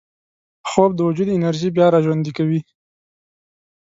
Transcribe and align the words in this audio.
خوب 0.69 0.91
د 0.95 0.99
وجود 1.07 1.27
انرژي 1.37 1.69
بیا 1.75 1.87
راژوندي 1.95 2.31
کوي 2.37 2.59